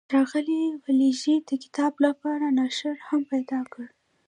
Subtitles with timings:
[0.11, 3.85] ښاغلي ولیزي د کتاب لپاره ناشر هم پیدا کړ.